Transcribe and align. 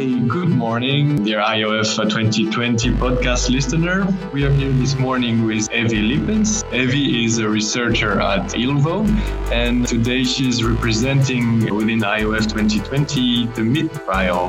Hey, 0.00 0.18
good 0.18 0.48
morning, 0.48 1.24
dear 1.24 1.40
IOF 1.40 2.08
2020 2.08 2.88
podcast 2.92 3.50
listener. 3.50 4.08
We 4.32 4.44
are 4.44 4.50
here 4.50 4.72
this 4.72 4.94
morning 4.94 5.44
with 5.44 5.70
Evie 5.70 6.00
Lippens. 6.00 6.64
Evie 6.72 7.26
is 7.26 7.36
a 7.36 7.46
researcher 7.46 8.18
at 8.18 8.54
ILVO, 8.54 9.06
and 9.52 9.86
today 9.86 10.24
she 10.24 10.48
is 10.48 10.64
representing 10.64 11.74
within 11.76 12.00
IOF 12.00 12.48
2020 12.48 13.48
the 13.48 13.62
meat 13.62 13.92
trial. 13.92 14.48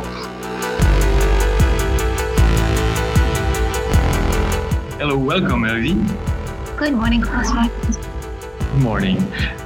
Hello, 4.99 5.18
welcome, 5.18 5.65
Evie. 5.65 5.99
Good 6.77 6.93
morning, 6.93 7.23
François. 7.23 7.68
Good 8.71 8.81
morning. 8.81 9.18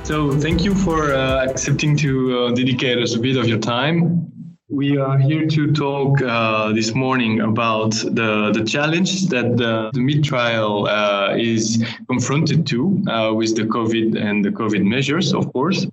So, 0.02 0.32
thank 0.32 0.64
you 0.64 0.74
for 0.74 1.14
uh, 1.14 1.46
accepting 1.46 1.96
to 1.98 2.40
uh, 2.40 2.52
dedicate 2.56 2.98
us 2.98 3.14
a 3.14 3.20
bit 3.20 3.38
of 3.38 3.48
your 3.48 3.60
time. 3.60 4.35
We 4.76 4.98
are 4.98 5.18
here 5.18 5.48
to 5.48 5.72
talk 5.72 6.22
uh, 6.22 6.74
this 6.74 6.94
morning 6.94 7.40
about 7.40 7.92
the, 7.92 8.52
the 8.54 8.62
challenge 8.66 9.28
that 9.28 9.56
the, 9.56 9.90
the 9.94 10.00
meat 10.02 10.26
trial 10.26 10.86
uh, 10.90 11.34
is 11.38 11.82
confronted 12.10 12.68
to 12.68 13.02
uh, 13.08 13.34
with 13.34 13.56
the 13.56 13.62
COVID 13.62 14.22
and 14.22 14.44
the 14.44 14.50
COVID 14.50 14.84
measures, 14.84 15.34
of 15.34 15.54
course. 15.54 15.88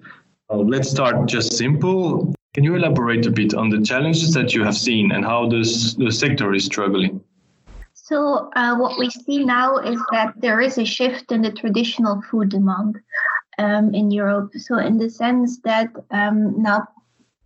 Uh, 0.50 0.56
let's 0.56 0.90
start 0.90 1.28
just 1.28 1.52
simple. 1.52 2.34
Can 2.54 2.64
you 2.64 2.74
elaborate 2.74 3.24
a 3.24 3.30
bit 3.30 3.54
on 3.54 3.70
the 3.70 3.80
challenges 3.82 4.34
that 4.34 4.52
you 4.52 4.64
have 4.64 4.76
seen 4.76 5.12
and 5.12 5.24
how 5.24 5.48
this, 5.48 5.94
the 5.94 6.10
sector 6.10 6.52
is 6.52 6.64
struggling? 6.64 7.22
So, 7.94 8.50
uh, 8.56 8.74
what 8.78 8.98
we 8.98 9.10
see 9.10 9.44
now 9.44 9.76
is 9.76 10.00
that 10.10 10.34
there 10.38 10.60
is 10.60 10.78
a 10.78 10.84
shift 10.84 11.30
in 11.30 11.40
the 11.40 11.52
traditional 11.52 12.20
food 12.28 12.48
demand 12.48 12.98
um, 13.58 13.94
in 13.94 14.10
Europe. 14.10 14.50
So, 14.56 14.78
in 14.78 14.98
the 14.98 15.08
sense 15.08 15.60
that 15.60 15.88
um, 16.10 16.60
now 16.60 16.88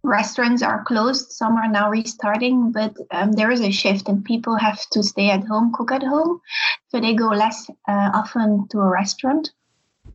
restaurants 0.06 0.62
are 0.62 0.84
closed. 0.84 1.32
Some 1.32 1.56
are 1.56 1.68
now 1.68 1.90
restarting 1.90 2.72
but 2.72 2.96
um, 3.10 3.32
there 3.32 3.50
is 3.50 3.60
a 3.60 3.70
shift 3.70 4.08
and 4.08 4.24
people 4.24 4.56
have 4.56 4.80
to 4.90 5.02
stay 5.02 5.30
at 5.30 5.44
home 5.44 5.72
cook 5.74 5.92
at 5.92 6.02
home. 6.02 6.40
So 6.88 7.00
they 7.00 7.14
go 7.14 7.28
less 7.28 7.68
uh, 7.88 8.10
often 8.14 8.68
to 8.68 8.78
a 8.78 8.88
restaurant. 8.88 9.50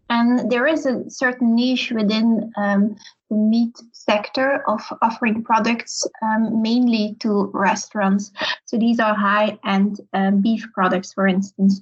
And 0.09 0.51
there 0.51 0.67
is 0.67 0.85
a 0.85 1.09
certain 1.09 1.55
niche 1.55 1.91
within 1.91 2.51
um, 2.57 2.95
the 3.29 3.37
meat 3.37 3.75
sector 3.93 4.63
of 4.67 4.81
offering 5.01 5.43
products 5.43 6.05
um, 6.21 6.61
mainly 6.61 7.15
to 7.19 7.49
restaurants. 7.53 8.31
So 8.65 8.77
these 8.77 8.99
are 8.99 9.15
high 9.15 9.57
end 9.65 10.01
um, 10.13 10.41
beef 10.41 10.67
products 10.73 11.13
for 11.13 11.27
instance. 11.27 11.81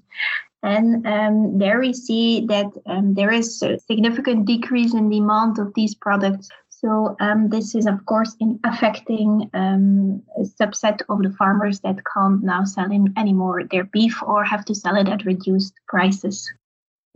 And 0.62 1.08
um, 1.08 1.58
there 1.58 1.80
we 1.80 1.94
see 1.94 2.46
that 2.48 2.68
um, 2.86 3.14
there 3.14 3.32
is 3.32 3.62
a 3.64 3.80
significant 3.80 4.46
decrease 4.46 4.94
in 4.94 5.10
demand 5.10 5.58
of 5.58 5.74
these 5.74 5.96
products 5.96 6.50
so 6.82 7.18
um, 7.20 7.50
this 7.50 7.76
is, 7.76 7.86
of 7.86 8.06
course, 8.06 8.38
in 8.40 8.58
affecting 8.64 9.50
um, 9.54 10.24
a 10.38 10.44
subset 10.44 11.02
of 11.10 11.22
the 11.22 11.32
farmers 11.32 11.82
that 11.82 11.98
can't 12.06 12.42
now 12.42 12.64
sell 12.64 12.90
in 12.90 13.14
anymore 13.18 13.66
their 13.66 13.84
beef 13.84 14.24
or 14.24 14.46
have 14.46 14.64
to 14.66 14.74
sell 14.74 14.96
it 14.96 15.10
at 15.10 15.26
reduced 15.26 15.74
prices. 15.90 16.50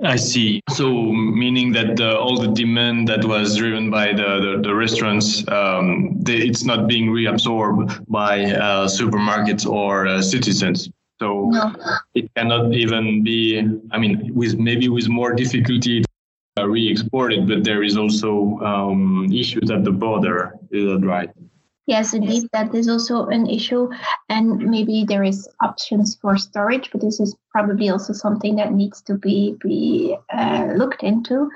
I 0.03 0.17
see. 0.17 0.59
So, 0.70 0.92
meaning 0.92 1.72
that 1.73 1.95
the, 1.95 2.17
all 2.17 2.38
the 2.38 2.50
demand 2.50 3.08
that 3.08 3.23
was 3.23 3.55
driven 3.55 3.89
by 3.89 4.08
the, 4.08 4.58
the, 4.58 4.61
the 4.64 4.75
restaurants, 4.75 5.47
um, 5.47 6.20
they, 6.20 6.38
it's 6.38 6.66
not 6.66 6.88
being 6.88 7.08
reabsorbed 7.08 8.05
by 8.09 8.44
uh, 8.44 8.88
supermarkets 8.88 9.66
or 9.66 10.08
uh, 10.08 10.22
citizens. 10.22 10.89
So 11.22 11.52
no. 11.52 11.73
it 12.16 12.30
cannot 12.36 12.73
even 12.73 13.23
be. 13.23 13.59
I 13.92 13.98
mean, 13.98 14.33
with 14.33 14.58
maybe 14.58 14.89
with 14.89 15.08
more 15.08 15.31
difficulty, 15.33 16.03
uh, 16.58 16.68
re-exported, 16.68 17.48
but 17.48 17.64
there 17.64 17.84
is 17.84 17.98
also 17.98 18.59
um, 18.59 19.28
issues 19.34 19.72
at 19.72 19.84
the 19.84 19.92
border. 19.92 20.54
Is 20.72 20.86
that 20.86 21.06
right? 21.06 21.30
Yes, 21.86 22.14
indeed, 22.14 22.48
that 22.54 22.73
is 22.73 22.88
also 22.88 23.26
an 23.26 23.45
issue, 23.45 23.90
and 24.30 24.58
maybe 24.58 25.04
there 25.06 25.23
is 25.23 25.50
options 25.62 26.16
for 26.16 26.38
storage, 26.38 26.90
but 26.92 27.02
this 27.02 27.20
is 27.20 27.36
probably 27.52 27.89
also 27.89 28.14
something 28.14 28.55
that 28.55 28.72
needs 28.72 29.02
to 29.02 29.16
be 29.16 29.58
be 29.60 30.16
uh, 30.33 30.72
looked 30.77 31.04
into. 31.04 31.50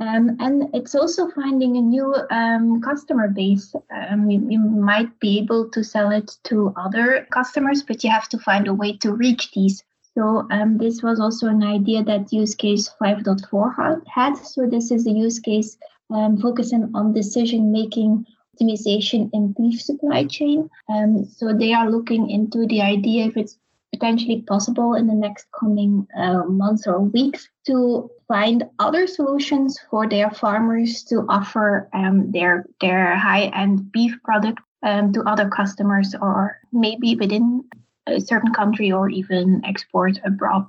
Um, 0.00 0.38
and 0.40 0.74
it's 0.74 0.94
also 0.94 1.28
finding 1.32 1.76
a 1.76 1.82
new 1.82 2.14
um, 2.30 2.80
customer 2.80 3.28
base. 3.28 3.74
Um, 3.94 4.30
you, 4.30 4.46
you, 4.48 4.58
might 4.58 5.20
be 5.20 5.38
able 5.38 5.68
to 5.70 5.84
sell 5.84 6.10
it 6.12 6.32
to 6.44 6.72
other 6.76 7.26
customers, 7.30 7.82
but 7.82 8.02
you 8.02 8.10
have 8.10 8.28
to 8.30 8.38
find 8.38 8.68
a 8.68 8.74
way 8.74 8.96
to 8.98 9.12
reach 9.12 9.52
these 9.52 9.84
so 10.16 10.46
um, 10.50 10.78
this 10.78 11.02
was 11.02 11.18
also 11.18 11.48
an 11.48 11.62
idea 11.62 12.04
that 12.04 12.32
use 12.32 12.54
case 12.54 12.88
5.4 13.00 14.02
had. 14.06 14.34
So 14.36 14.66
this 14.66 14.90
is 14.92 15.06
a 15.06 15.10
use 15.10 15.40
case 15.40 15.76
um, 16.10 16.38
focusing 16.38 16.90
on 16.94 17.12
decision 17.12 17.72
making 17.72 18.24
optimization 18.54 19.28
in 19.32 19.52
beef 19.58 19.82
supply 19.82 20.24
chain. 20.24 20.70
Um, 20.88 21.24
so 21.24 21.52
they 21.52 21.72
are 21.72 21.90
looking 21.90 22.30
into 22.30 22.66
the 22.66 22.80
idea 22.80 23.26
if 23.26 23.36
it's 23.36 23.58
potentially 23.92 24.42
possible 24.42 24.94
in 24.94 25.06
the 25.06 25.14
next 25.14 25.46
coming 25.58 26.06
uh, 26.16 26.44
months 26.44 26.86
or 26.86 27.00
weeks 27.00 27.48
to 27.66 28.10
find 28.28 28.64
other 28.78 29.06
solutions 29.06 29.78
for 29.90 30.08
their 30.08 30.30
farmers 30.30 31.02
to 31.04 31.26
offer 31.28 31.88
um, 31.92 32.30
their 32.32 32.66
their 32.80 33.16
high 33.16 33.46
end 33.54 33.92
beef 33.92 34.16
product 34.24 34.60
um, 34.82 35.12
to 35.12 35.22
other 35.22 35.48
customers 35.48 36.14
or 36.20 36.56
maybe 36.72 37.14
within 37.16 37.64
a 38.06 38.20
certain 38.20 38.52
country 38.52 38.92
or 38.92 39.08
even 39.08 39.62
export 39.64 40.18
abroad. 40.24 40.66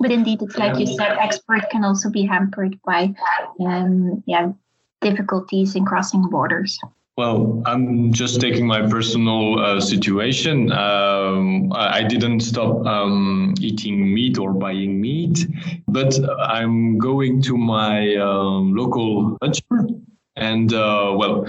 But 0.00 0.10
indeed, 0.10 0.42
it's 0.42 0.56
like 0.56 0.78
you 0.78 0.86
said, 0.86 1.16
export 1.18 1.68
can 1.70 1.84
also 1.84 2.10
be 2.10 2.24
hampered 2.24 2.78
by 2.84 3.14
um, 3.60 4.22
yeah 4.26 4.52
difficulties 5.00 5.76
in 5.76 5.84
crossing 5.84 6.28
borders. 6.28 6.78
Well, 7.18 7.62
I'm 7.66 8.10
just 8.10 8.40
taking 8.40 8.66
my 8.66 8.88
personal 8.88 9.60
uh, 9.60 9.80
situation. 9.80 10.72
Um, 10.72 11.70
I 11.74 12.02
didn't 12.02 12.40
stop 12.40 12.86
um, 12.86 13.54
eating 13.60 14.14
meat 14.14 14.38
or 14.38 14.54
buying 14.54 14.98
meat, 14.98 15.46
but 15.88 16.18
I'm 16.40 16.96
going 16.96 17.42
to 17.42 17.58
my 17.58 18.16
um, 18.16 18.74
local 18.74 19.36
butcher. 19.42 19.88
And 20.36 20.72
uh, 20.72 21.12
well, 21.14 21.46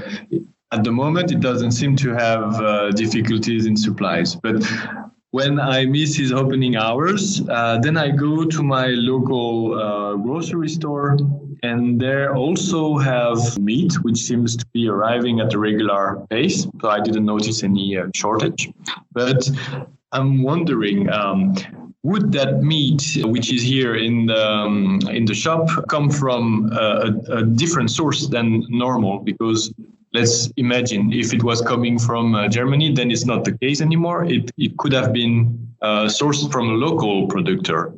at 0.73 0.83
the 0.83 0.91
moment, 0.91 1.31
it 1.31 1.39
doesn't 1.39 1.73
seem 1.73 1.95
to 1.97 2.09
have 2.13 2.59
uh, 2.59 2.89
difficulties 2.91 3.67
in 3.67 3.77
supplies. 3.77 4.35
But 4.35 4.65
when 5.29 5.59
I 5.59 5.85
miss 5.85 6.15
his 6.15 6.31
opening 6.31 6.75
hours, 6.75 7.41
uh, 7.47 7.77
then 7.79 7.95
I 7.95 8.09
go 8.09 8.43
to 8.45 8.63
my 8.63 8.87
local 8.87 9.49
uh, 9.79 10.15
grocery 10.15 10.69
store, 10.69 11.17
and 11.61 11.99
there 12.01 12.35
also 12.35 12.97
have 12.97 13.37
meat, 13.59 13.93
which 14.03 14.17
seems 14.17 14.57
to 14.57 14.65
be 14.73 14.87
arriving 14.87 15.39
at 15.39 15.53
a 15.53 15.59
regular 15.59 16.25
pace. 16.31 16.67
So 16.81 16.89
I 16.89 16.99
didn't 16.99 17.25
notice 17.25 17.63
any 17.63 17.97
uh, 17.97 18.07
shortage. 18.15 18.71
But 19.11 19.49
I'm 20.11 20.41
wondering. 20.41 21.09
Um, 21.09 21.55
would 22.05 22.33
that 22.33 22.61
meat, 22.61 23.17
which 23.23 23.49
is 23.49 23.61
here 23.63 23.95
in 23.95 24.25
the 24.25 24.45
um, 24.45 24.99
in 25.09 25.23
the 25.23 25.33
shop, 25.33 25.69
come 25.87 26.09
from 26.09 26.69
a, 26.73 27.13
a 27.39 27.43
different 27.43 27.89
source 27.91 28.27
than 28.27 28.65
normal? 28.67 29.19
Because 29.19 29.73
let's 30.13 30.51
imagine 30.57 31.11
if 31.11 31.33
it 31.33 31.43
was 31.43 31.61
coming 31.61 31.97
from 31.99 32.35
uh, 32.35 32.47
Germany, 32.47 32.93
then 32.93 33.11
it's 33.11 33.25
not 33.25 33.43
the 33.43 33.57
case 33.57 33.81
anymore. 33.81 34.25
It, 34.25 34.51
it 34.57 34.77
could 34.77 34.93
have 34.93 35.11
been 35.11 35.67
uh, 35.81 36.05
sourced 36.05 36.51
from 36.51 36.69
a 36.69 36.73
local 36.73 37.27
producer. 37.27 37.93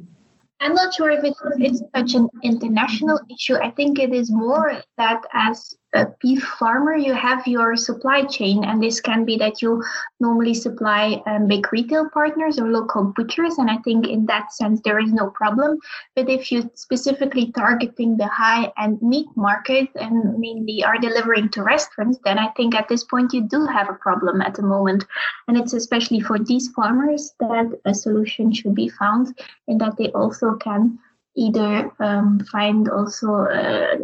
I'm 0.61 0.73
not 0.73 0.93
sure 0.93 1.11
if 1.11 1.23
it's, 1.23 1.39
it's 1.57 1.83
such 1.95 2.15
an 2.15 2.29
international 2.41 3.19
issue. 3.29 3.55
I 3.55 3.71
think 3.71 3.99
it 3.99 4.13
is 4.13 4.31
more 4.31 4.81
that 4.97 5.21
as 5.33 5.75
a 5.95 6.07
beef 6.21 6.43
farmer, 6.59 6.95
you 6.95 7.13
have 7.13 7.47
your 7.47 7.75
supply 7.75 8.23
chain, 8.25 8.63
and 8.65 8.83
this 8.83 8.99
can 8.99 9.25
be 9.25 9.37
that 9.37 9.61
you 9.61 9.81
normally 10.19 10.53
supply 10.53 11.21
um, 11.25 11.47
big 11.47 11.71
retail 11.71 12.09
partners 12.09 12.59
or 12.59 12.69
local 12.69 13.13
butchers, 13.15 13.57
and 13.57 13.71
I 13.71 13.77
think 13.77 14.07
in 14.07 14.25
that 14.25 14.53
sense 14.53 14.81
there 14.81 14.99
is 14.99 15.13
no 15.13 15.29
problem. 15.29 15.79
But 16.15 16.29
if 16.29 16.51
you're 16.51 16.69
specifically 16.75 17.51
targeting 17.53 18.17
the 18.17 18.27
high 18.27 18.71
end 18.77 19.01
meat 19.01 19.27
market 19.35 19.87
and 19.95 20.37
mainly 20.37 20.83
are 20.83 20.97
delivering 20.97 21.49
to 21.49 21.63
restaurants, 21.63 22.19
then 22.25 22.37
I 22.37 22.49
think 22.57 22.75
at 22.75 22.89
this 22.89 23.03
point 23.03 23.33
you 23.33 23.41
do 23.47 23.65
have 23.65 23.89
a 23.89 23.93
problem 23.93 24.41
at 24.41 24.55
the 24.55 24.63
moment, 24.63 25.05
and 25.47 25.57
it's 25.57 25.73
especially 25.73 26.19
for 26.19 26.37
these 26.39 26.69
farmers 26.69 27.33
that 27.39 27.79
a 27.85 27.93
solution 27.93 28.51
should 28.51 28.75
be 28.75 28.89
found, 28.89 29.37
in 29.67 29.77
that 29.77 29.97
they 29.97 30.11
also 30.11 30.55
can 30.55 30.99
either 31.37 31.91
um, 31.99 32.39
find 32.51 32.89
also 32.89 33.27
a 33.27 33.97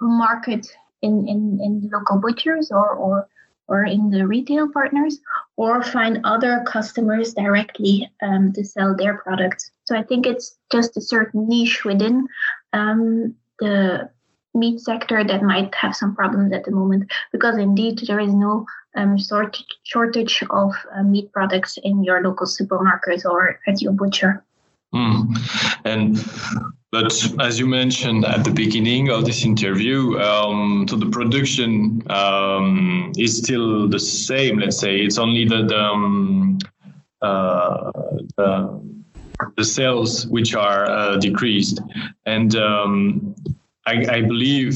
market 0.00 0.66
in, 1.02 1.26
in, 1.28 1.60
in 1.62 1.90
local 1.92 2.18
butchers 2.18 2.70
or, 2.70 2.90
or 2.90 3.28
or 3.70 3.84
in 3.84 4.10
the 4.10 4.26
retail 4.26 4.68
partners 4.68 5.20
or 5.56 5.80
find 5.80 6.20
other 6.24 6.62
customers 6.66 7.32
directly 7.34 8.10
um, 8.20 8.52
to 8.52 8.64
sell 8.64 8.96
their 8.96 9.18
products. 9.18 9.70
So 9.84 9.96
I 9.96 10.02
think 10.02 10.26
it's 10.26 10.58
just 10.72 10.96
a 10.96 11.00
certain 11.00 11.48
niche 11.48 11.84
within 11.84 12.26
um, 12.72 13.36
the 13.60 14.10
meat 14.54 14.80
sector 14.80 15.22
that 15.22 15.42
might 15.44 15.72
have 15.76 15.94
some 15.94 16.16
problems 16.16 16.52
at 16.52 16.64
the 16.64 16.72
moment 16.72 17.12
because 17.30 17.56
indeed 17.56 18.02
there 18.08 18.18
is 18.18 18.34
no 18.34 18.66
um, 18.96 19.16
sort 19.16 19.56
shortage 19.84 20.42
of 20.50 20.74
uh, 20.92 21.04
meat 21.04 21.32
products 21.32 21.78
in 21.84 22.02
your 22.02 22.20
local 22.22 22.46
supermarket 22.46 23.24
or 23.24 23.60
at 23.68 23.80
your 23.80 23.92
butcher. 23.92 24.44
Mm. 24.92 25.80
And 25.84 26.18
but 26.92 27.12
as 27.40 27.58
you 27.58 27.66
mentioned 27.66 28.24
at 28.24 28.42
the 28.42 28.50
beginning 28.50 29.10
of 29.10 29.24
this 29.24 29.44
interview, 29.44 30.18
um, 30.18 30.86
so 30.88 30.96
the 30.96 31.06
production 31.06 32.02
um, 32.10 33.12
is 33.16 33.38
still 33.38 33.88
the 33.88 34.00
same. 34.00 34.58
Let's 34.58 34.78
say 34.78 34.98
it's 34.98 35.18
only 35.18 35.44
the 35.44 35.62
the, 35.62 35.80
um, 35.80 36.58
uh, 37.22 37.92
the, 38.36 38.80
the 39.56 39.64
sales 39.64 40.26
which 40.26 40.54
are 40.54 40.90
uh, 40.90 41.16
decreased, 41.18 41.80
and 42.26 42.56
um, 42.56 43.36
I, 43.86 44.06
I, 44.10 44.20
believe 44.22 44.74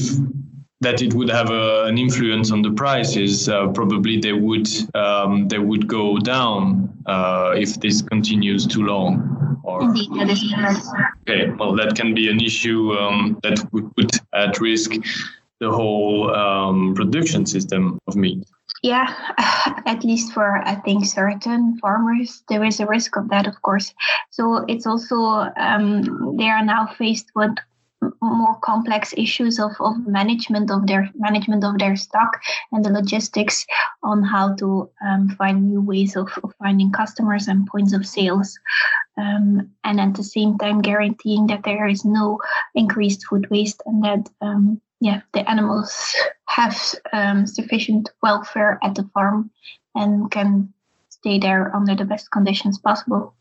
that 0.81 1.01
it 1.01 1.13
would 1.13 1.29
have 1.29 1.49
a, 1.49 1.85
an 1.85 1.97
influence 1.97 2.51
on 2.51 2.61
the 2.61 2.71
prices. 2.71 3.49
Uh, 3.49 3.67
probably 3.69 4.19
they 4.19 4.33
would 4.33 4.69
um, 4.95 5.49
they 5.49 5.59
would 5.59 5.87
go 5.87 6.17
down 6.19 6.93
uh, 7.07 7.55
if 7.57 7.79
this 7.81 8.01
continues 8.01 8.65
too 8.65 8.85
long. 8.85 9.34
Or, 9.65 9.81
Indeed, 9.81 10.09
that 10.15 10.29
is 10.29 10.53
correct. 10.53 10.85
Okay, 11.27 11.49
well, 11.49 11.75
that 11.75 11.95
can 11.95 12.13
be 12.13 12.29
an 12.29 12.39
issue 12.39 12.93
um, 12.93 13.39
that 13.43 13.57
would 13.71 13.95
put 13.95 14.11
at 14.33 14.59
risk 14.59 14.91
the 15.59 15.71
whole 15.71 16.33
um, 16.35 16.93
production 16.93 17.45
system 17.45 17.97
of 18.07 18.15
meat. 18.15 18.45
Yeah, 18.83 19.07
at 19.85 20.03
least 20.03 20.33
for 20.33 20.57
I 20.59 20.75
think 20.75 21.05
certain 21.05 21.79
farmers, 21.79 22.43
there 22.49 22.63
is 22.63 22.79
a 22.79 22.85
risk 22.85 23.15
of 23.17 23.29
that, 23.29 23.47
of 23.47 23.61
course. 23.63 23.93
So 24.29 24.65
it's 24.67 24.85
also 24.85 25.15
um, 25.57 26.37
they 26.37 26.49
are 26.49 26.63
now 26.63 26.87
faced 26.97 27.31
with 27.35 27.55
more 28.21 28.55
complex 28.61 29.13
issues 29.17 29.59
of, 29.59 29.71
of 29.79 30.05
management 30.07 30.69
of 30.71 30.87
their 30.87 31.09
management 31.15 31.63
of 31.63 31.77
their 31.79 31.95
stock 31.95 32.39
and 32.71 32.83
the 32.83 32.89
logistics 32.89 33.65
on 34.03 34.23
how 34.23 34.53
to 34.55 34.89
um, 35.05 35.29
find 35.29 35.67
new 35.67 35.81
ways 35.81 36.15
of, 36.15 36.29
of, 36.43 36.53
finding 36.59 36.91
customers 36.91 37.47
and 37.47 37.67
points 37.67 37.93
of 37.93 38.05
sales 38.05 38.57
um, 39.17 39.69
and 39.83 39.99
at 39.99 40.13
the 40.15 40.23
same 40.23 40.57
time 40.57 40.81
guaranteeing 40.81 41.47
that 41.47 41.63
there 41.63 41.87
is 41.87 42.05
no 42.05 42.39
increased 42.73 43.25
food 43.27 43.49
waste 43.49 43.81
and 43.85 44.03
that 44.03 44.29
um, 44.41 44.79
yeah 44.99 45.21
the 45.33 45.49
animals 45.49 46.15
have 46.45 46.77
um, 47.13 47.45
sufficient 47.45 48.09
welfare 48.21 48.79
at 48.83 48.95
the 48.95 49.03
farm 49.13 49.49
and 49.95 50.31
can 50.31 50.71
stay 51.09 51.39
there 51.39 51.75
under 51.75 51.95
the 51.95 52.05
best 52.05 52.31
conditions 52.31 52.77
possible 52.77 53.33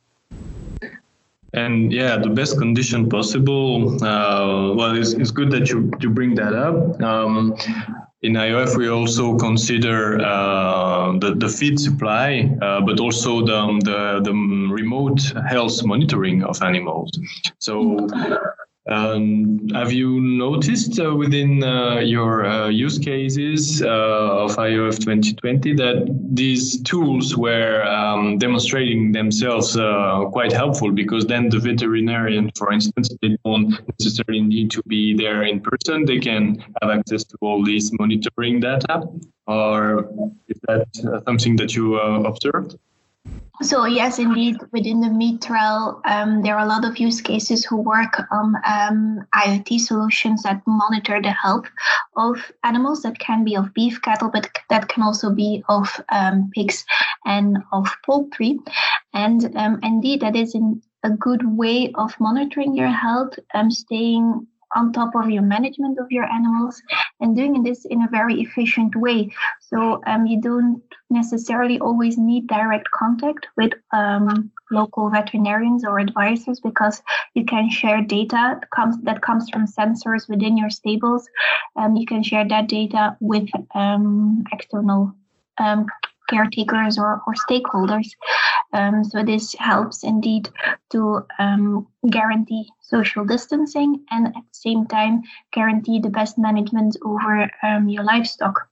and 1.55 1.93
yeah, 1.93 2.17
the 2.17 2.29
best 2.31 2.59
condition 2.59 3.09
possible. 3.09 3.95
Uh, 4.05 4.75
well, 4.75 4.97
it's, 4.97 5.13
it's 5.13 5.31
good 5.31 5.53
that 5.53 5.71
you, 5.71 5.91
you 6.01 6.11
bring 6.11 6.35
that 6.35 6.53
up. 6.53 7.01
Um, 7.01 7.55
in 8.25 8.33
IOF, 8.33 8.77
we 8.79 8.89
also 8.89 9.37
consider 9.37 10.19
uh, 10.25 11.13
the, 11.19 11.35
the 11.35 11.49
feed 11.49 11.79
supply, 11.79 12.51
uh, 12.63 12.81
but 12.81 12.99
also 12.99 13.45
the, 13.45 13.61
the, 13.85 14.23
the 14.25 14.33
remote 14.73 15.21
health 15.47 15.85
monitoring 15.85 16.43
of 16.43 16.63
animals. 16.63 17.11
So 17.59 18.09
um, 18.87 19.67
have 19.71 19.93
you 19.93 20.21
noticed 20.21 21.01
uh, 21.01 21.15
within 21.15 21.63
uh, 21.63 22.01
your 22.01 22.45
uh, 22.45 22.69
use 22.69 22.99
cases 22.99 23.83
uh, 23.83 23.89
of 23.89 24.57
IOF 24.57 24.99
2020 24.99 25.75
that 25.75 26.07
these 26.33 26.83
tools 26.83 27.35
were 27.35 27.83
um, 27.85 28.37
demonstrating 28.37 29.13
themselves 29.13 29.77
uh, 29.79 30.25
quite 30.31 30.53
helpful 30.53 30.91
because 30.93 31.25
then 31.25 31.49
the 31.49 31.59
veterinarian, 31.59 32.51
for 32.59 32.73
instance, 32.73 33.09
they 33.23 33.39
don't 33.45 33.71
necessarily 33.99 34.43
need 34.43 34.71
to 34.73 34.83
be 34.87 35.17
there 35.17 35.45
in 35.45 35.61
person. 35.61 36.05
They 36.05 36.19
can 36.19 36.63
have 36.83 36.91
access 36.91 37.25
to 37.25 37.39
all 37.41 37.65
these 37.65 37.91
monitoring 37.99 38.61
data. 38.61 39.03
Or 39.47 40.11
is 40.49 40.59
that 40.69 40.89
uh, 41.07 41.25
something 41.25 41.57
that 41.57 41.75
you 41.75 41.97
observed? 41.97 42.77
So 43.65 43.87
yes, 43.87 44.19
indeed, 44.19 44.59
within 44.73 45.01
the 45.01 45.09
meat 45.09 45.41
trial, 45.41 46.03
um, 46.05 46.43
there 46.43 46.55
are 46.55 46.67
a 46.67 46.69
lot 46.69 46.85
of 46.85 46.99
use 46.99 47.23
cases 47.23 47.65
who 47.65 47.79
work 47.79 48.21
on 48.31 48.57
um, 48.67 49.27
IoT 49.35 49.81
solutions 49.81 50.43
that 50.43 50.61
monitor 50.67 51.23
the 51.23 51.31
health 51.31 51.65
of 52.15 52.37
animals. 52.63 53.01
That 53.03 53.19
can 53.19 53.43
be 53.43 53.57
of 53.57 53.73
beef 53.73 54.03
cattle, 54.03 54.31
but 54.31 54.51
that 54.69 54.89
can 54.89 55.03
also 55.03 55.31
be 55.31 55.65
of 55.71 55.89
um, 56.13 56.51
pigs 56.55 56.85
and 57.25 57.57
of 57.73 57.89
poultry. 58.05 58.59
And 59.15 59.57
um, 59.57 59.81
indeed, 59.83 60.21
that 60.21 60.37
is 60.37 60.55
in 60.55 60.83
a 61.03 61.11
good 61.11 61.57
way 61.57 61.91
of 61.95 62.15
monitoring 62.21 62.77
your 62.77 62.89
health, 62.89 63.39
um, 63.55 63.71
staying 63.71 64.47
on 64.75 64.93
top 64.93 65.15
of 65.15 65.31
your 65.31 65.43
management 65.43 65.99
of 65.99 66.11
your 66.11 66.25
animals 66.25 66.81
and 67.21 67.37
doing 67.37 67.63
this 67.63 67.85
in 67.85 68.03
a 68.03 68.09
very 68.11 68.41
efficient 68.41 68.95
way. 68.97 69.31
So 69.61 70.03
um, 70.07 70.27
you 70.27 70.41
don't 70.41 70.83
necessarily 71.11 71.79
always 71.81 72.19
need 72.19 72.47
direct 72.47 72.91
contact 72.91 73.47
with 73.57 73.73
um, 73.93 74.51
local 74.71 75.11
veterinarians 75.11 75.85
or 75.85 75.99
advisors 75.99 76.61
because 76.61 77.03
you 77.35 77.45
can 77.45 77.71
share 77.71 78.03
data 78.03 78.45
that 78.61 78.71
comes, 78.71 79.01
that 79.03 79.23
comes 79.23 79.49
from 79.51 79.67
sensors 79.67 80.29
within 80.29 80.57
your 80.57 80.71
stables. 80.71 81.29
Um, 81.77 81.97
you 81.97 82.07
can 82.07 82.23
share 82.23 82.47
that 82.49 82.69
data 82.69 83.17
with 83.21 83.49
um, 83.75 84.45
external 84.53 85.15
um, 85.59 85.87
caretakers 86.35 86.99
or, 86.99 87.23
or 87.27 87.35
stakeholders. 87.49 88.09
Um, 88.73 89.05
so 89.05 89.23
this 89.23 89.55
helps 89.59 90.03
indeed 90.03 90.49
to 90.91 91.25
um, 91.39 91.87
guarantee 92.11 92.65
social 92.83 93.25
distancing 93.25 94.05
and 94.11 94.27
at 94.27 94.45
the 94.51 94.59
same 94.67 94.87
time 94.87 95.23
guarantee 95.53 96.01
the 96.01 96.11
best 96.11 96.39
management 96.39 96.97
over 97.05 97.51
um, 97.63 97.89
your 97.89 98.05
livestock. 98.05 98.69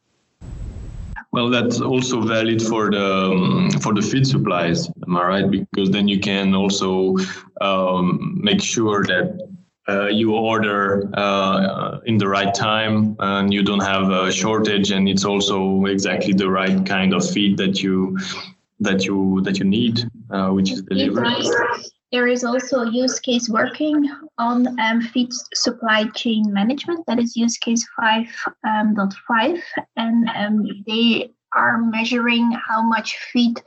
Well, 1.32 1.48
that's 1.48 1.80
also 1.80 2.20
valid 2.20 2.60
for 2.60 2.90
the 2.90 3.08
um, 3.32 3.70
for 3.80 3.94
the 3.94 4.02
feed 4.02 4.26
supplies, 4.26 4.90
am 5.06 5.16
I 5.16 5.24
right? 5.24 5.50
Because 5.50 5.88
then 5.90 6.06
you 6.06 6.20
can 6.20 6.54
also 6.54 7.16
um, 7.62 8.38
make 8.42 8.60
sure 8.60 9.02
that 9.04 9.26
uh, 9.88 10.06
you 10.06 10.34
order 10.34 11.10
uh, 11.14 11.98
in 12.06 12.16
the 12.18 12.28
right 12.28 12.54
time 12.54 13.16
and 13.18 13.52
you 13.52 13.62
don't 13.62 13.82
have 13.82 14.10
a 14.10 14.30
shortage 14.30 14.90
and 14.92 15.08
it's 15.08 15.24
also 15.24 15.84
exactly 15.86 16.32
the 16.32 16.48
right 16.48 16.86
kind 16.86 17.12
of 17.12 17.28
feed 17.28 17.56
that 17.56 17.82
you 17.82 18.16
that 18.80 19.04
you 19.04 19.40
that 19.42 19.58
you 19.58 19.64
need 19.64 20.04
uh, 20.30 20.48
which 20.50 20.70
is 20.70 20.82
delivered. 20.82 21.26
There 22.12 22.28
is 22.28 22.44
also 22.44 22.80
a 22.80 22.92
use 22.92 23.18
case 23.18 23.48
working 23.48 24.06
on 24.36 24.78
um, 24.78 25.00
feed 25.00 25.30
supply 25.54 26.04
chain 26.14 26.52
management. 26.52 27.06
That 27.06 27.18
is 27.18 27.34
use 27.36 27.56
case 27.56 27.86
5.5 27.98 28.26
um, 28.68 29.62
and 29.96 30.28
um, 30.36 30.84
they 30.86 31.32
are 31.54 31.78
measuring 31.78 32.52
how 32.52 32.82
much 32.82 33.16
feed 33.32 33.62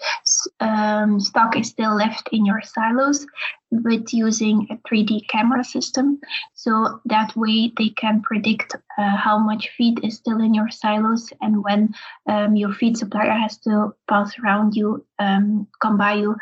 um, 0.59 1.19
stock 1.19 1.57
is 1.57 1.69
still 1.69 1.95
left 1.95 2.29
in 2.31 2.45
your 2.45 2.61
silos 2.61 3.25
with 3.71 4.13
using 4.13 4.67
a 4.71 4.75
3D 4.87 5.27
camera 5.27 5.63
system. 5.63 6.19
So 6.53 7.01
that 7.05 7.35
way 7.35 7.71
they 7.77 7.89
can 7.89 8.21
predict 8.21 8.75
uh, 8.97 9.15
how 9.15 9.37
much 9.37 9.69
feed 9.77 10.03
is 10.03 10.15
still 10.15 10.41
in 10.41 10.53
your 10.53 10.69
silos 10.69 11.31
and 11.41 11.63
when 11.63 11.93
um, 12.27 12.55
your 12.55 12.73
feed 12.73 12.97
supplier 12.97 13.31
has 13.31 13.57
to 13.59 13.93
pass 14.07 14.37
around 14.39 14.75
you, 14.75 15.05
um, 15.19 15.67
come 15.81 15.97
by 15.97 16.13
you 16.13 16.35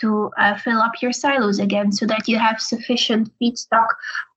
to 0.00 0.30
uh, 0.38 0.56
fill 0.56 0.78
up 0.78 0.92
your 1.02 1.12
silos 1.12 1.58
again 1.58 1.90
so 1.90 2.06
that 2.06 2.28
you 2.28 2.38
have 2.38 2.60
sufficient 2.60 3.30
feedstock 3.40 3.88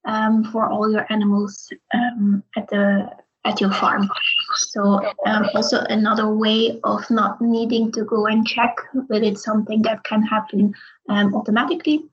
um, 0.06 0.44
for 0.52 0.66
all 0.68 0.92
your 0.92 1.06
animals 1.12 1.70
um, 1.94 2.44
at 2.58 2.68
the 2.70 3.10
at 3.46 3.60
your 3.60 3.72
farm. 3.72 4.10
So 4.56 5.02
um, 5.26 5.50
also 5.56 5.80
another 5.90 6.34
way 6.34 6.80
of 6.84 7.10
not 7.10 7.42
needing 7.42 7.92
to 7.94 8.04
go 8.04 8.28
and 8.28 8.46
check, 8.46 8.76
but 9.10 9.24
it's 9.24 9.44
something 9.44 9.82
that 9.84 10.04
can 10.04 10.22
happen 10.22 10.74
um, 11.10 11.34
automatically, 11.34 12.06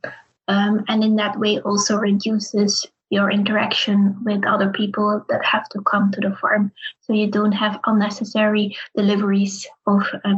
um, 0.48 0.84
and 0.88 1.04
in 1.04 1.16
that 1.16 1.38
way 1.38 1.60
also 1.60 1.96
reduces 1.96 2.86
your 3.10 3.30
interaction 3.30 4.22
with 4.24 4.46
other 4.46 4.70
people 4.70 5.24
that 5.28 5.42
have 5.44 5.68
to 5.70 5.80
come 5.82 6.10
to 6.12 6.20
the 6.20 6.36
farm. 6.36 6.70
So 7.00 7.12
you 7.12 7.30
don't 7.30 7.52
have 7.52 7.80
unnecessary 7.86 8.76
deliveries 8.96 9.66
of 9.86 10.02
uh, 10.24 10.34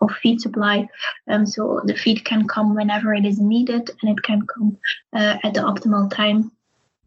of 0.00 0.10
feed 0.22 0.40
supply. 0.40 0.88
Um, 1.28 1.46
so 1.46 1.80
the 1.84 1.94
feed 1.94 2.24
can 2.24 2.46
come 2.46 2.74
whenever 2.74 3.14
it 3.14 3.24
is 3.24 3.40
needed, 3.40 3.90
and 4.02 4.16
it 4.16 4.22
can 4.22 4.42
come 4.42 4.78
uh, 5.12 5.38
at 5.42 5.54
the 5.54 5.60
optimal 5.60 6.10
time 6.10 6.52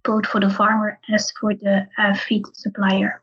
both 0.03 0.25
for 0.25 0.39
the 0.39 0.49
farmer 0.49 0.99
as 1.13 1.31
for 1.39 1.53
the 1.53 1.87
uh, 1.97 2.15
feed 2.15 2.43
supplier. 2.53 3.20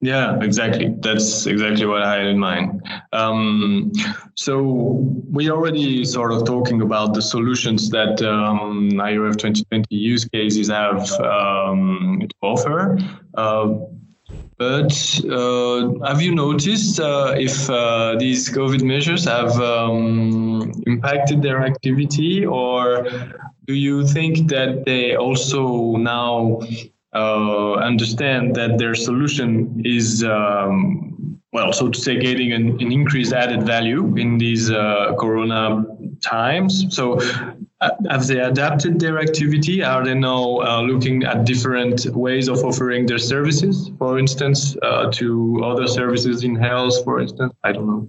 Yeah, 0.00 0.38
exactly. 0.42 0.94
That's 0.98 1.46
exactly 1.46 1.86
what 1.86 2.02
I 2.02 2.16
had 2.18 2.26
in 2.26 2.38
mind. 2.38 2.82
Um, 3.14 3.90
so 4.34 4.60
we 5.30 5.50
already 5.50 6.04
sort 6.04 6.30
of 6.30 6.44
talking 6.44 6.82
about 6.82 7.14
the 7.14 7.22
solutions 7.22 7.88
that 7.88 8.20
um, 8.22 8.90
IOF 8.92 9.38
2020 9.38 9.86
use 9.94 10.26
cases 10.26 10.68
have 10.68 11.10
um, 11.20 12.20
to 12.20 12.34
offer. 12.42 12.98
Uh, 13.32 13.76
but 14.58 15.20
uh, 15.30 16.06
have 16.06 16.20
you 16.20 16.34
noticed 16.34 17.00
uh, 17.00 17.34
if 17.36 17.68
uh, 17.70 18.14
these 18.18 18.50
COVID 18.50 18.82
measures 18.82 19.24
have 19.24 19.58
um, 19.60 20.70
impacted 20.86 21.40
their 21.40 21.64
activity, 21.64 22.44
or 22.44 23.08
do 23.66 23.72
you 23.74 24.06
think 24.06 24.48
that 24.48 24.84
they 24.84 25.16
also 25.16 25.96
now 25.96 26.60
uh, 27.14 27.74
understand 27.74 28.54
that 28.56 28.78
their 28.78 28.94
solution 28.94 29.80
is 29.84 30.24
um, 30.24 31.14
well, 31.54 31.72
so 31.72 31.88
to 31.88 31.98
say, 31.98 32.18
getting 32.18 32.52
an, 32.52 32.70
an 32.82 32.90
increased 32.90 33.32
added 33.32 33.62
value 33.62 34.16
in 34.16 34.38
these 34.38 34.72
uh, 34.72 35.14
corona 35.20 35.86
times. 36.20 36.84
So, 36.90 37.20
uh, 37.80 37.90
have 38.10 38.26
they 38.26 38.40
adapted 38.40 38.98
their 38.98 39.20
activity? 39.20 39.80
Are 39.84 40.04
they 40.04 40.14
now 40.14 40.58
uh, 40.58 40.80
looking 40.82 41.22
at 41.22 41.44
different 41.44 42.06
ways 42.06 42.48
of 42.48 42.64
offering 42.64 43.06
their 43.06 43.18
services, 43.18 43.92
for 43.98 44.18
instance, 44.18 44.76
uh, 44.82 45.12
to 45.12 45.62
other 45.64 45.86
services 45.86 46.42
in 46.42 46.56
health, 46.56 47.04
for 47.04 47.20
instance? 47.20 47.54
I 47.62 47.70
don't 47.70 47.86
know. 47.86 48.08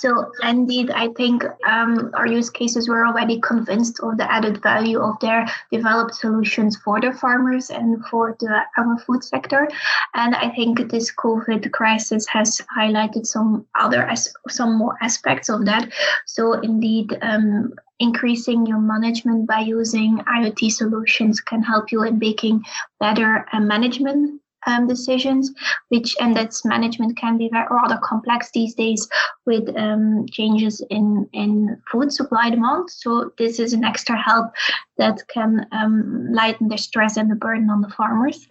So 0.00 0.32
indeed, 0.42 0.90
I 0.90 1.08
think 1.08 1.44
um, 1.66 2.10
our 2.14 2.26
use 2.26 2.48
cases 2.48 2.88
were 2.88 3.06
already 3.06 3.38
convinced 3.38 4.00
of 4.00 4.16
the 4.16 4.32
added 4.32 4.62
value 4.62 4.98
of 4.98 5.20
their 5.20 5.46
developed 5.70 6.14
solutions 6.14 6.74
for 6.82 7.02
the 7.02 7.12
farmers 7.12 7.68
and 7.68 8.02
for 8.06 8.34
the 8.40 8.62
agri-food 8.78 9.22
sector. 9.22 9.68
And 10.14 10.34
I 10.34 10.48
think 10.56 10.90
this 10.90 11.12
COVID 11.14 11.70
crisis 11.72 12.26
has 12.28 12.62
highlighted 12.74 13.26
some 13.26 13.66
other 13.78 14.04
as 14.04 14.32
some 14.48 14.78
more 14.78 14.96
aspects 15.02 15.50
of 15.50 15.66
that. 15.66 15.92
So 16.24 16.54
indeed, 16.54 17.18
um, 17.20 17.74
increasing 17.98 18.64
your 18.64 18.80
management 18.80 19.46
by 19.46 19.60
using 19.60 20.20
IoT 20.20 20.72
solutions 20.72 21.42
can 21.42 21.62
help 21.62 21.92
you 21.92 22.04
in 22.04 22.18
making 22.18 22.64
better 22.98 23.46
uh, 23.52 23.60
management 23.60 24.39
um, 24.66 24.86
decisions, 24.86 25.52
which 25.88 26.16
and 26.20 26.36
that's 26.36 26.64
management 26.64 27.16
can 27.16 27.38
be 27.38 27.50
rather 27.52 27.98
complex 28.02 28.50
these 28.52 28.74
days 28.74 29.08
with 29.46 29.74
um, 29.76 30.26
changes 30.30 30.82
in 30.90 31.28
in 31.32 31.80
food 31.90 32.12
supply 32.12 32.50
demand. 32.50 32.90
So 32.90 33.32
this 33.38 33.58
is 33.58 33.72
an 33.72 33.84
extra 33.84 34.16
help 34.16 34.52
that 34.98 35.22
can 35.28 35.66
um, 35.72 36.28
lighten 36.32 36.68
the 36.68 36.78
stress 36.78 37.16
and 37.16 37.30
the 37.30 37.36
burden 37.36 37.70
on 37.70 37.80
the 37.80 37.90
farmers. 37.90 38.46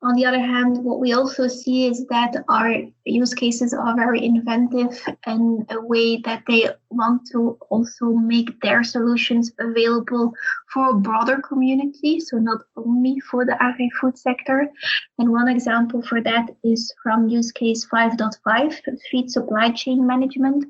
On 0.00 0.14
the 0.14 0.24
other 0.24 0.38
hand, 0.38 0.84
what 0.84 1.00
we 1.00 1.12
also 1.12 1.48
see 1.48 1.88
is 1.88 2.06
that 2.06 2.32
our 2.48 2.72
use 3.04 3.34
cases 3.34 3.74
are 3.74 3.96
very 3.96 4.24
inventive 4.24 4.96
and 5.26 5.66
a 5.72 5.80
way 5.80 6.18
that 6.18 6.44
they 6.46 6.70
want 6.90 7.26
to 7.32 7.58
also 7.68 8.06
make 8.12 8.60
their 8.60 8.84
solutions 8.84 9.50
available 9.58 10.32
for 10.72 10.90
a 10.90 10.94
broader 10.94 11.40
community, 11.40 12.20
so 12.20 12.38
not 12.38 12.60
only 12.76 13.18
for 13.18 13.44
the 13.44 13.60
agri-food 13.60 14.16
sector. 14.16 14.70
And 15.18 15.32
one 15.32 15.48
example 15.48 16.00
for 16.02 16.20
that 16.20 16.48
is 16.62 16.94
from 17.02 17.28
use 17.28 17.50
case 17.50 17.84
5.5, 17.86 18.80
feed 19.10 19.32
supply 19.32 19.72
chain 19.72 20.06
management, 20.06 20.64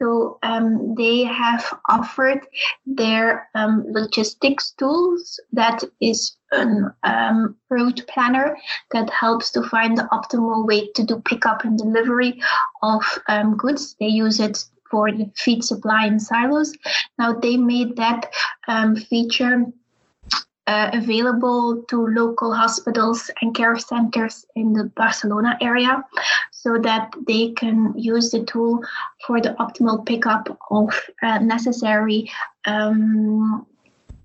so 0.00 0.38
um, 0.42 0.94
they 0.94 1.24
have 1.24 1.78
offered 1.88 2.46
their 2.86 3.48
um, 3.54 3.84
logistics 3.88 4.72
tools 4.72 5.38
that 5.52 5.84
is 6.00 6.36
an 6.52 6.92
um, 7.02 7.56
route 7.68 8.02
planner 8.08 8.56
that 8.92 9.10
helps 9.10 9.50
to 9.52 9.62
find 9.62 9.96
the 9.96 10.08
optimal 10.12 10.66
way 10.66 10.90
to 10.92 11.04
do 11.04 11.22
pickup 11.24 11.64
and 11.64 11.78
delivery 11.78 12.40
of 12.82 13.02
um, 13.28 13.56
goods. 13.56 13.96
They 14.00 14.08
use 14.08 14.40
it 14.40 14.64
for 14.90 15.10
the 15.12 15.30
feed 15.36 15.62
supply 15.62 16.06
in 16.06 16.18
silos. 16.18 16.72
Now 17.18 17.32
they 17.32 17.56
made 17.56 17.96
that 17.96 18.32
um, 18.66 18.96
feature 18.96 19.66
uh, 20.66 20.90
available 20.92 21.82
to 21.88 22.06
local 22.06 22.54
hospitals 22.54 23.30
and 23.40 23.54
care 23.54 23.76
centers 23.78 24.44
in 24.54 24.72
the 24.72 24.84
Barcelona 24.84 25.56
area 25.60 26.04
so 26.52 26.78
that 26.78 27.12
they 27.26 27.50
can 27.52 27.92
use 27.96 28.30
the 28.30 28.44
tool 28.44 28.80
for 29.26 29.40
the 29.40 29.50
optimal 29.58 30.04
pickup 30.06 30.56
of 30.70 30.88
uh, 31.22 31.38
necessary 31.38 32.30
um, 32.66 33.66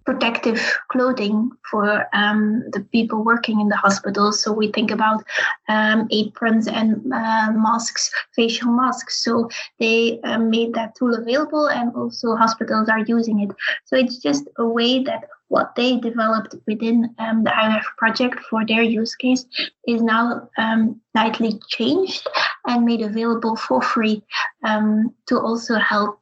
protective 0.06 0.62
clothing 0.90 1.52
for 1.70 2.08
um, 2.14 2.64
the 2.72 2.82
people 2.92 3.24
working 3.24 3.60
in 3.60 3.70
the 3.70 3.76
hospitals. 3.76 4.42
So 4.42 4.52
we 4.54 4.72
think 4.72 4.92
about 4.92 5.24
um, 5.68 6.08
aprons 6.12 6.68
and 6.68 7.12
uh, 7.12 7.52
masks, 7.52 8.12
facial 8.36 8.72
masks. 8.72 9.24
So 9.24 9.50
they 9.80 10.20
uh, 10.22 10.38
made 10.38 10.74
that 10.76 10.96
tool 10.96 11.16
available, 11.16 11.68
and 11.68 11.94
also 11.96 12.36
hospitals 12.36 12.88
are 12.90 13.00
using 13.00 13.42
it. 13.42 13.52
So 13.86 13.96
it's 13.96 14.18
just 14.18 14.48
a 14.58 14.66
way 14.66 15.04
that 15.04 15.26
what 15.48 15.76
they 15.76 15.98
developed 16.00 16.56
within 16.68 17.14
um, 17.20 17.44
the 17.44 17.52
IOF 17.52 17.84
project 17.98 18.40
for 18.50 18.66
their 18.66 18.82
use 18.82 19.16
case 19.16 19.46
is 19.88 20.02
now 20.02 20.50
um, 20.58 21.00
slightly 21.12 21.60
changed 21.68 22.28
and 22.66 22.86
made 22.86 23.02
available 23.02 23.56
for 23.56 23.82
free 23.82 24.24
um, 24.64 25.14
to 25.28 25.40
also 25.40 25.76
help 25.76 26.20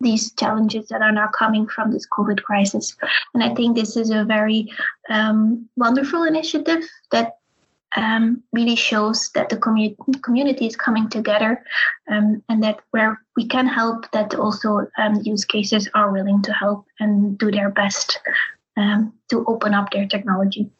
these 0.00 0.32
challenges 0.32 0.88
that 0.88 1.02
are 1.02 1.12
now 1.12 1.28
coming 1.28 1.66
from 1.66 1.92
this 1.92 2.06
COVID 2.08 2.42
crisis. 2.42 2.96
And 3.34 3.42
I 3.42 3.54
think 3.54 3.76
this 3.76 3.96
is 3.96 4.10
a 4.10 4.24
very 4.24 4.72
um, 5.08 5.68
wonderful 5.76 6.24
initiative 6.24 6.82
that 7.10 7.36
um, 7.96 8.42
really 8.52 8.76
shows 8.76 9.30
that 9.34 9.48
the 9.48 9.56
community 9.56 9.96
community 10.22 10.66
is 10.66 10.76
coming 10.76 11.08
together 11.08 11.64
um, 12.08 12.42
and 12.48 12.62
that 12.62 12.80
where 12.92 13.20
we 13.36 13.46
can 13.46 13.66
help, 13.66 14.10
that 14.12 14.34
also 14.34 14.86
um, 14.96 15.20
use 15.24 15.44
cases 15.44 15.88
are 15.94 16.12
willing 16.12 16.40
to 16.42 16.52
help 16.52 16.86
and 17.00 17.36
do 17.36 17.50
their 17.50 17.70
best 17.70 18.20
um, 18.76 19.12
to 19.28 19.44
open 19.46 19.74
up 19.74 19.90
their 19.90 20.06
technology. 20.06 20.70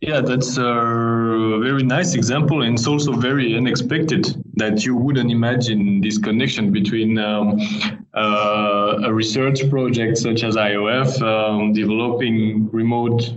Yeah, 0.00 0.22
that's 0.22 0.56
a 0.56 1.58
very 1.62 1.82
nice 1.82 2.14
example, 2.14 2.62
and 2.62 2.78
it's 2.78 2.86
also 2.86 3.12
very 3.12 3.54
unexpected 3.54 4.34
that 4.56 4.86
you 4.86 4.96
wouldn't 4.96 5.30
imagine 5.30 6.00
this 6.00 6.16
connection 6.16 6.72
between 6.72 7.18
um, 7.18 7.60
uh, 8.14 9.00
a 9.04 9.12
research 9.12 9.68
project 9.68 10.16
such 10.16 10.42
as 10.42 10.56
IOF 10.56 11.20
um, 11.20 11.74
developing 11.74 12.70
remote 12.70 13.30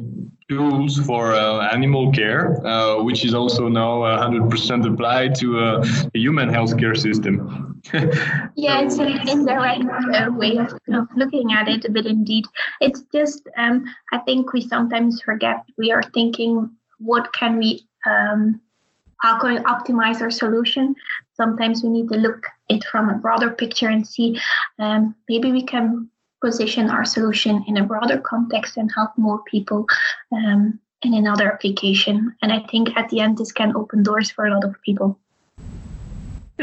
tools 0.57 0.97
for 1.05 1.33
uh, 1.33 1.67
animal 1.71 2.11
care, 2.11 2.65
uh, 2.65 3.01
which 3.01 3.25
is 3.25 3.33
also 3.33 3.67
now 3.67 3.99
100% 3.99 4.93
applied 4.93 5.35
to 5.35 5.59
a 5.59 5.83
human 6.13 6.49
healthcare 6.49 6.97
system. 6.97 7.81
yeah, 8.55 8.81
it's 8.81 8.97
an 8.97 9.27
indirect 9.27 9.83
uh, 10.15 10.31
way 10.31 10.57
of, 10.57 10.73
of, 10.93 11.07
looking 11.15 11.51
at 11.51 11.67
it, 11.67 11.85
but 11.93 12.05
indeed, 12.05 12.45
it's 12.79 13.01
just 13.13 13.47
um, 13.57 13.85
I 14.11 14.19
think 14.19 14.53
we 14.53 14.61
sometimes 14.61 15.21
forget 15.21 15.65
we 15.77 15.91
are 15.91 16.03
thinking, 16.13 16.69
what 16.99 17.33
can 17.33 17.57
we, 17.57 17.85
um, 18.05 18.61
how 19.17 19.37
can 19.39 19.55
we 19.55 19.59
optimize 19.59 20.21
our 20.21 20.31
solution? 20.31 20.95
Sometimes 21.33 21.83
we 21.83 21.89
need 21.89 22.07
to 22.09 22.17
look 22.17 22.45
it 22.69 22.83
from 22.85 23.09
a 23.09 23.15
broader 23.15 23.49
picture 23.49 23.89
and 23.89 24.07
see 24.07 24.39
um, 24.79 25.13
maybe 25.27 25.51
we 25.51 25.63
can 25.63 26.09
position 26.43 26.89
our 26.89 27.05
solution 27.05 27.63
in 27.67 27.77
a 27.77 27.85
broader 27.91 28.19
context 28.19 28.77
and 28.77 28.91
help 28.93 29.11
more 29.17 29.41
people 29.43 29.85
um, 30.31 30.79
in 31.01 31.13
another 31.13 31.51
application. 31.53 32.35
And 32.41 32.51
I 32.51 32.59
think 32.71 32.95
at 32.97 33.09
the 33.09 33.21
end, 33.21 33.37
this 33.37 33.51
can 33.51 33.75
open 33.75 34.03
doors 34.03 34.29
for 34.31 34.45
a 34.45 34.53
lot 34.53 34.65
of 34.65 34.75
people. 34.85 35.19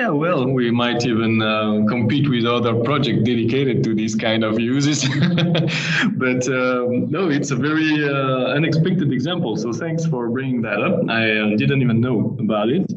Yeah, 0.01 0.09
well, 0.09 0.49
we 0.49 0.71
might 0.71 1.05
even 1.05 1.43
uh, 1.43 1.85
compete 1.87 2.27
with 2.27 2.47
other 2.47 2.75
projects 2.85 3.23
dedicated 3.23 3.85
to 3.85 3.95
these 3.95 4.15
kind 4.15 4.45
of 4.45 4.59
uses. 4.59 5.07
but 6.17 6.49
um, 6.49 7.11
no, 7.11 7.29
it's 7.29 7.51
a 7.51 7.57
very 7.57 8.09
uh, 8.09 8.57
unexpected 8.57 9.13
example. 9.13 9.59
So 9.59 9.75
thanks 9.75 10.07
for 10.07 10.31
bringing 10.31 10.63
that 10.63 10.81
up. 10.81 11.01
I 11.11 11.25
uh, 11.37 11.57
didn't 11.59 11.83
even 11.83 12.01
know 12.01 12.35
about 12.41 12.71
it. 12.71 12.91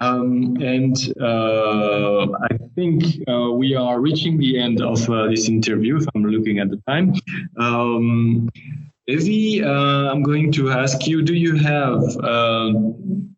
Um, 0.00 0.56
and 0.62 0.96
uh, 1.20 2.28
I 2.48 2.56
think 2.76 3.02
uh, 3.28 3.50
we 3.50 3.74
are 3.74 4.00
reaching 4.00 4.38
the 4.38 4.56
end 4.56 4.80
of 4.80 5.10
uh, 5.10 5.26
this 5.26 5.48
interview. 5.48 5.96
If 5.96 6.06
I'm 6.14 6.24
looking 6.24 6.60
at 6.60 6.70
the 6.70 6.80
time. 6.86 7.14
Um, 7.58 8.48
Evie, 9.08 9.62
I'm 9.62 10.22
going 10.22 10.52
to 10.52 10.70
ask 10.70 11.08
you, 11.08 11.20
do 11.20 11.34
you 11.34 11.56
have 11.56 12.00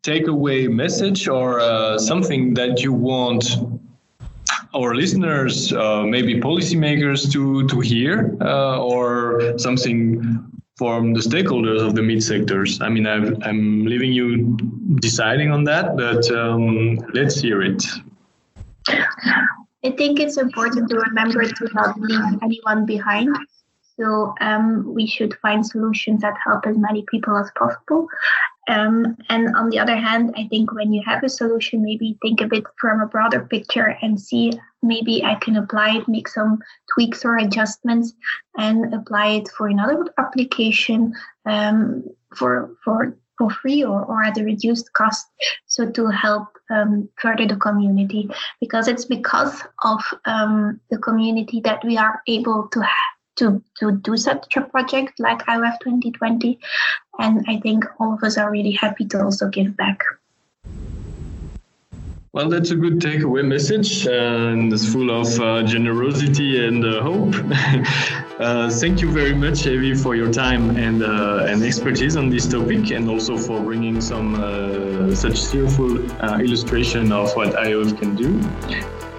takeaway 0.07 0.69
message 0.69 1.27
or 1.27 1.59
uh, 1.59 1.97
something 1.97 2.53
that 2.53 2.81
you 2.81 2.93
want 2.93 3.43
our 4.73 4.95
listeners, 4.95 5.73
uh, 5.73 6.03
maybe 6.03 6.39
policymakers 6.39 7.31
to, 7.33 7.67
to 7.67 7.79
hear 7.79 8.37
uh, 8.41 8.79
or 8.79 9.57
something 9.57 10.47
from 10.77 11.13
the 11.13 11.19
stakeholders 11.19 11.81
of 11.85 11.95
the 11.95 12.01
meat 12.01 12.21
sectors? 12.21 12.79
I 12.81 12.89
mean, 12.89 13.05
i 13.07 13.15
am 13.49 13.85
leaving 13.85 14.13
you 14.13 14.55
deciding 15.01 15.51
on 15.51 15.63
that, 15.65 15.97
but 15.97 16.29
um, 16.31 16.95
let's 17.13 17.39
hear 17.39 17.61
it. 17.61 17.83
I 19.83 19.91
think 19.91 20.19
it's 20.19 20.37
important 20.37 20.89
to 20.89 20.97
remember 20.97 21.43
to 21.43 21.69
not 21.73 21.99
leave 21.99 22.39
anyone 22.41 22.85
behind. 22.85 23.35
So 23.99 24.35
um, 24.41 24.93
we 24.93 25.07
should 25.07 25.33
find 25.41 25.65
solutions 25.65 26.21
that 26.21 26.35
help 26.45 26.67
as 26.67 26.77
many 26.77 27.03
people 27.09 27.35
as 27.35 27.49
possible. 27.57 28.07
Um, 28.67 29.17
and 29.29 29.55
on 29.55 29.69
the 29.69 29.79
other 29.79 29.95
hand, 29.95 30.33
I 30.35 30.47
think 30.47 30.73
when 30.73 30.91
you 30.91 31.01
have 31.05 31.23
a 31.23 31.29
solution, 31.29 31.83
maybe 31.83 32.17
think 32.21 32.41
a 32.41 32.47
bit 32.47 32.65
from 32.79 32.99
a 32.99 33.07
broader 33.07 33.45
picture 33.45 33.97
and 34.01 34.19
see 34.19 34.51
maybe 34.83 35.23
I 35.23 35.35
can 35.35 35.55
apply 35.55 35.97
it, 35.97 36.07
make 36.07 36.27
some 36.27 36.59
tweaks 36.93 37.23
or 37.23 37.37
adjustments, 37.37 38.13
and 38.57 38.93
apply 38.93 39.27
it 39.27 39.49
for 39.49 39.67
another 39.67 40.05
application 40.17 41.13
um, 41.45 42.03
for 42.35 42.75
for 42.83 43.17
for 43.37 43.49
free 43.51 43.83
or, 43.83 44.03
or 44.03 44.23
at 44.23 44.37
a 44.37 44.43
reduced 44.43 44.91
cost 44.93 45.27
so 45.67 45.89
to 45.91 46.07
help 46.07 46.47
um, 46.71 47.07
further 47.21 47.47
the 47.47 47.55
community. 47.55 48.29
Because 48.59 48.87
it's 48.87 49.05
because 49.05 49.63
of 49.83 50.01
um, 50.25 50.79
the 50.89 50.97
community 50.97 51.61
that 51.61 51.83
we 51.85 51.97
are 51.97 52.21
able 52.27 52.67
to 52.69 52.81
to, 53.37 53.61
to 53.79 53.91
do 53.91 54.17
such 54.17 54.55
a 54.55 54.61
project 54.61 55.19
like 55.19 55.39
IOF 55.45 55.79
2020. 55.81 56.59
And 57.19 57.45
I 57.47 57.59
think 57.59 57.85
all 57.99 58.13
of 58.13 58.23
us 58.23 58.37
are 58.37 58.51
really 58.51 58.71
happy 58.71 59.05
to 59.05 59.23
also 59.23 59.49
give 59.49 59.75
back. 59.77 60.03
Well, 62.33 62.49
that's 62.49 62.69
a 62.69 62.75
good 62.75 62.99
takeaway 62.99 63.43
message, 63.43 64.05
and 64.05 64.71
it's 64.71 64.87
full 64.93 65.09
of 65.09 65.27
uh, 65.39 65.63
generosity 65.63 66.67
and 66.67 66.85
uh, 66.85 67.01
hope. 67.01 67.33
uh, 68.39 68.69
thank 68.69 69.01
you 69.01 69.09
very 69.09 69.33
much, 69.33 69.65
Evie, 69.65 69.95
for 69.95 70.13
your 70.15 70.31
time 70.31 70.77
and 70.77 71.01
uh, 71.01 71.47
and 71.47 71.63
expertise 71.63 72.15
on 72.15 72.29
this 72.29 72.45
topic, 72.45 72.91
and 72.91 73.09
also 73.09 73.39
for 73.39 73.59
bringing 73.61 73.99
some 74.01 74.35
uh, 74.35 75.15
such 75.15 75.51
cheerful 75.51 75.97
uh, 76.21 76.37
illustration 76.37 77.11
of 77.11 77.35
what 77.35 77.55
IOF 77.55 77.97
can 77.97 78.15
do. 78.15 78.39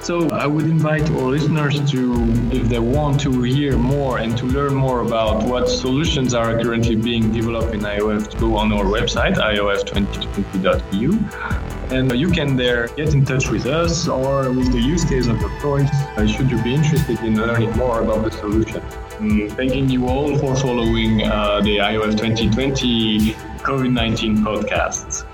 So 0.00 0.28
I 0.30 0.46
would 0.46 0.64
invite 0.64 1.10
our 1.10 1.28
listeners 1.36 1.78
to, 1.90 2.14
if 2.50 2.68
they 2.68 2.78
want 2.78 3.20
to 3.22 3.42
hear 3.42 3.76
more 3.76 4.18
and 4.18 4.36
to 4.38 4.46
learn 4.46 4.74
more 4.74 5.00
about 5.00 5.42
what 5.44 5.68
solutions 5.68 6.34
are 6.34 6.52
currently 6.62 6.96
being 6.96 7.30
developed 7.32 7.74
in 7.74 7.80
IOF, 7.80 8.30
to 8.30 8.36
go 8.38 8.56
on 8.56 8.72
our 8.72 8.84
website, 8.84 9.36
iof2020.eu. 9.36 11.18
And 11.90 12.12
you 12.12 12.30
can 12.30 12.56
there 12.56 12.88
get 12.88 13.12
in 13.12 13.24
touch 13.24 13.50
with 13.50 13.66
us 13.66 14.08
or 14.08 14.50
with 14.50 14.72
the 14.72 14.80
use 14.80 15.04
case 15.04 15.26
of 15.26 15.40
your 15.40 15.50
choice, 15.60 15.90
uh, 15.92 16.26
should 16.26 16.50
you 16.50 16.62
be 16.62 16.74
interested 16.74 17.18
in 17.20 17.36
learning 17.36 17.72
more 17.76 18.00
about 18.00 18.24
the 18.24 18.30
solution. 18.30 18.80
Mm, 19.18 19.50
thanking 19.56 19.90
you 19.90 20.06
all 20.06 20.38
for 20.38 20.54
following 20.54 21.22
uh, 21.22 21.60
the 21.60 21.78
IOF 21.78 22.12
2020 22.12 23.32
COVID 23.66 23.92
19 23.92 24.38
podcasts. 24.38 25.27